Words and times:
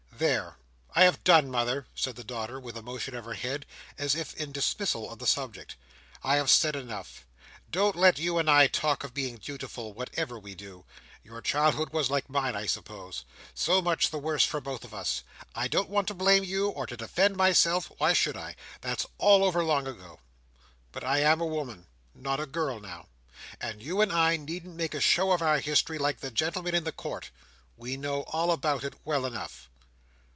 "There! 0.21 0.57
I 0.93 1.03
have 1.05 1.23
done, 1.23 1.49
mother," 1.49 1.87
said 1.95 2.15
the 2.15 2.23
daughter, 2.23 2.59
with 2.59 2.77
a 2.77 2.83
motion 2.83 3.15
of 3.15 3.25
her 3.25 3.33
head, 3.33 3.65
as 3.97 4.13
if 4.13 4.35
in 4.35 4.51
dismissal 4.51 5.11
of 5.11 5.17
the 5.17 5.25
subject. 5.25 5.77
"I 6.23 6.35
have 6.35 6.51
said 6.51 6.75
enough. 6.75 7.25
Don't 7.71 7.95
let 7.95 8.19
you 8.19 8.37
and 8.37 8.47
I 8.47 8.67
talk 8.67 9.03
of 9.03 9.15
being 9.15 9.37
dutiful, 9.37 9.93
whatever 9.93 10.37
we 10.37 10.53
do. 10.53 10.85
Your 11.23 11.41
childhood 11.41 11.89
was 11.89 12.11
like 12.11 12.29
mine, 12.29 12.55
I 12.55 12.67
suppose. 12.67 13.25
So 13.55 13.81
much 13.81 14.11
the 14.11 14.19
worse 14.19 14.45
for 14.45 14.61
both 14.61 14.83
of 14.83 14.93
us. 14.93 15.23
I 15.55 15.67
don't 15.67 15.89
want 15.89 16.07
to 16.09 16.13
blame 16.13 16.43
you, 16.43 16.69
or 16.69 16.85
to 16.85 16.95
defend 16.95 17.35
myself; 17.35 17.91
why 17.97 18.13
should 18.13 18.37
I? 18.37 18.55
That's 18.81 19.07
all 19.17 19.43
over 19.43 19.63
long 19.63 19.87
ago. 19.87 20.19
But 20.91 21.03
I 21.03 21.21
am 21.21 21.41
a 21.41 21.47
woman—not 21.47 22.39
a 22.39 22.45
girl, 22.45 22.79
now—and 22.79 23.81
you 23.81 24.01
and 24.01 24.13
I 24.13 24.37
needn't 24.37 24.75
make 24.75 24.93
a 24.93 25.01
show 25.01 25.31
of 25.31 25.41
our 25.41 25.57
history, 25.57 25.97
like 25.97 26.19
the 26.19 26.29
gentlemen 26.29 26.75
in 26.75 26.83
the 26.83 26.91
Court. 26.91 27.31
We 27.75 27.97
know 27.97 28.21
all 28.27 28.51
about 28.51 28.83
it, 28.83 28.93
well 29.03 29.25
enough." 29.25 29.67